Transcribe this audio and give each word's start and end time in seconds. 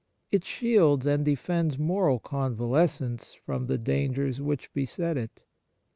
It 0.31 0.43
shields 0.43 1.05
and 1.05 1.23
defends 1.23 1.77
moral 1.77 2.17
convalescence 2.17 3.35
from 3.45 3.67
the 3.67 3.77
dangers 3.77 4.41
which 4.41 4.73
beset 4.73 5.15
it. 5.15 5.41